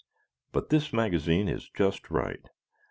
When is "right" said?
2.09-2.49